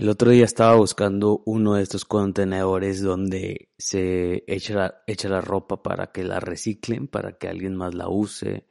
[0.00, 5.42] El otro día estaba buscando uno de estos contenedores donde se echa la, echa la
[5.42, 8.66] ropa para que la reciclen, para que alguien más la use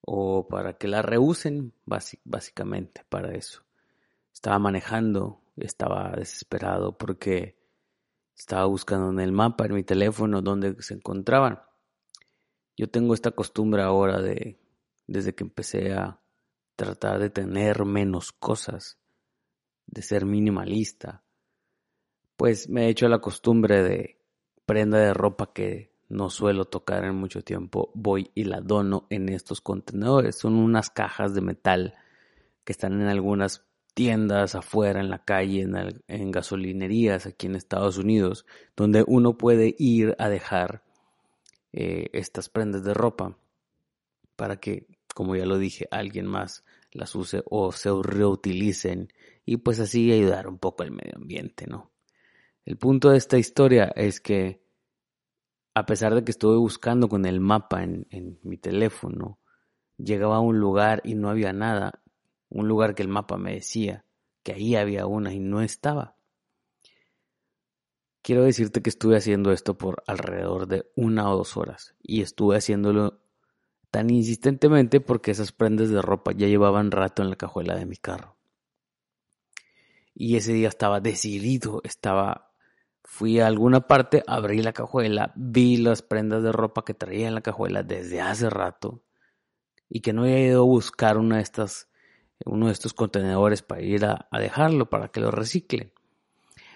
[0.00, 3.62] o para que la reusen, básicamente para eso.
[4.34, 7.56] Estaba manejando, estaba desesperado porque
[8.36, 11.62] estaba buscando en el mapa, en mi teléfono, dónde se encontraban.
[12.76, 14.58] Yo tengo esta costumbre ahora de,
[15.06, 16.20] desde que empecé a
[16.74, 18.98] tratar de tener menos cosas
[19.88, 21.22] de ser minimalista,
[22.36, 24.18] pues me he hecho la costumbre de
[24.64, 29.28] prenda de ropa que no suelo tocar en mucho tiempo, voy y la dono en
[29.28, 30.38] estos contenedores.
[30.38, 31.94] Son unas cajas de metal
[32.64, 35.66] que están en algunas tiendas afuera, en la calle,
[36.06, 40.82] en, gasolinerías aquí en Estados Unidos, donde uno puede ir a dejar
[41.72, 43.36] eh, estas prendas de ropa
[44.36, 49.12] para que, como ya lo dije, alguien más las use o se reutilicen
[49.48, 51.90] y pues así ayudar un poco al medio ambiente, ¿no?
[52.66, 54.62] El punto de esta historia es que
[55.72, 59.38] a pesar de que estuve buscando con el mapa en, en mi teléfono,
[59.96, 62.02] llegaba a un lugar y no había nada,
[62.50, 64.04] un lugar que el mapa me decía
[64.42, 66.14] que ahí había una y no estaba.
[68.20, 72.58] Quiero decirte que estuve haciendo esto por alrededor de una o dos horas y estuve
[72.58, 73.22] haciéndolo
[73.90, 77.96] tan insistentemente porque esas prendas de ropa ya llevaban rato en la cajuela de mi
[77.96, 78.37] carro.
[80.20, 82.50] Y ese día estaba decidido, estaba,
[83.04, 87.36] fui a alguna parte, abrí la cajuela, vi las prendas de ropa que traía en
[87.36, 89.04] la cajuela desde hace rato
[89.88, 91.88] y que no había ido a buscar una de estas,
[92.44, 95.92] uno de estos contenedores para ir a, a dejarlo, para que lo reciclen.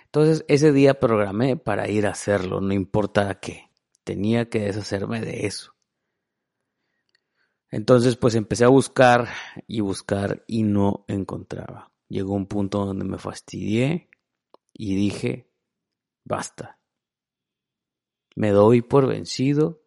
[0.05, 3.73] Entonces ese día programé para ir a hacerlo, no importa qué,
[4.05, 5.75] tenía que deshacerme de eso.
[7.71, 9.31] Entonces pues empecé a buscar
[9.67, 11.92] y buscar y no encontraba.
[12.13, 14.11] Llegó un punto donde me fastidié
[14.75, 15.51] y dije,
[16.25, 16.79] basta.
[18.37, 19.81] Me doy por vencido,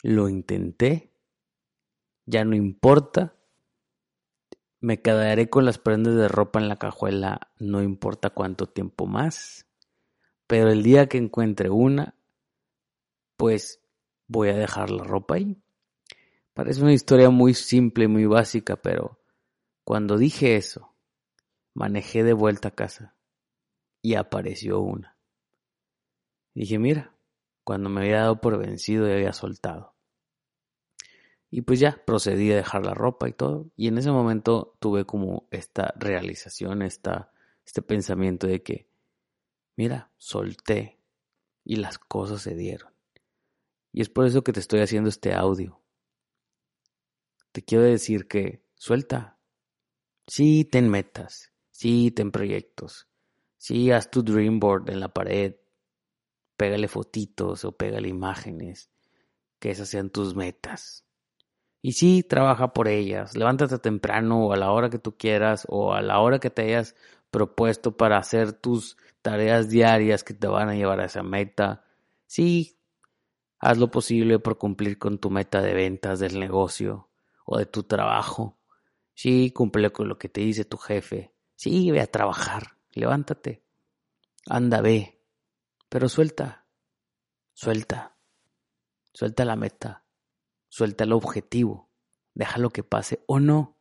[0.00, 1.12] lo intenté,
[2.26, 3.34] ya no importa,
[4.78, 9.66] me quedaré con las prendas de ropa en la cajuela no importa cuánto tiempo más,
[10.46, 12.14] pero el día que encuentre una,
[13.36, 13.82] pues
[14.28, 15.60] voy a dejar la ropa ahí.
[16.52, 19.18] Parece una historia muy simple, muy básica, pero
[19.82, 20.93] cuando dije eso,
[21.74, 23.14] manejé de vuelta a casa
[24.00, 25.16] y apareció una.
[26.54, 27.14] dije, mira,
[27.64, 29.94] cuando me había dado por vencido y había soltado.
[31.50, 33.70] Y pues ya procedí a dejar la ropa y todo.
[33.76, 37.32] Y en ese momento tuve como esta realización, esta,
[37.64, 38.88] este pensamiento de que,
[39.76, 40.98] mira, solté
[41.64, 42.92] y las cosas se dieron.
[43.92, 45.80] Y es por eso que te estoy haciendo este audio.
[47.52, 49.38] Te quiero decir que suelta.
[50.26, 51.53] Sí, ten metas.
[51.84, 53.08] Sí, ten proyectos.
[53.58, 55.56] Sí, haz tu dream board en la pared.
[56.56, 58.88] Pégale fotitos o pégale imágenes.
[59.58, 61.04] Que esas sean tus metas.
[61.82, 63.36] Y sí, trabaja por ellas.
[63.36, 66.62] Levántate temprano o a la hora que tú quieras o a la hora que te
[66.62, 66.96] hayas
[67.30, 71.84] propuesto para hacer tus tareas diarias que te van a llevar a esa meta.
[72.24, 72.78] Sí,
[73.58, 77.10] haz lo posible por cumplir con tu meta de ventas del negocio
[77.44, 78.58] o de tu trabajo.
[79.12, 81.33] Sí, cumple con lo que te dice tu jefe.
[81.56, 83.64] Sí, ve a trabajar, levántate,
[84.46, 85.20] anda, ve,
[85.88, 86.66] pero suelta,
[87.52, 88.16] suelta,
[89.12, 90.04] suelta la meta,
[90.68, 91.88] suelta el objetivo,
[92.34, 93.22] déjalo que pase.
[93.26, 93.78] O no.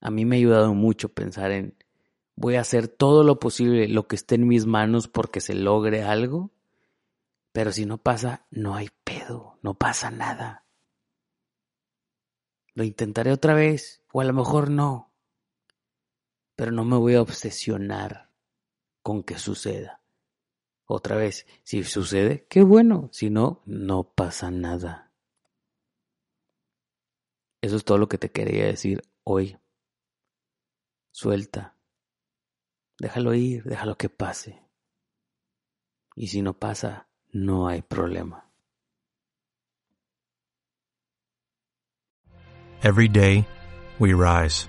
[0.00, 1.76] A mí me ha ayudado mucho pensar en
[2.36, 6.04] voy a hacer todo lo posible, lo que esté en mis manos porque se logre
[6.04, 6.52] algo,
[7.50, 10.64] pero si no pasa, no hay pedo, no pasa nada.
[12.74, 15.07] Lo intentaré otra vez, o a lo mejor no
[16.58, 18.32] pero no me voy a obsesionar
[19.00, 20.00] con que suceda.
[20.86, 25.12] Otra vez, si sucede, qué bueno, si no, no pasa nada.
[27.60, 29.56] Eso es todo lo que te quería decir hoy.
[31.12, 31.76] Suelta.
[32.98, 34.60] Déjalo ir, déjalo que pase.
[36.16, 38.50] Y si no pasa, no hay problema.
[42.82, 43.46] Every day
[44.00, 44.68] we rise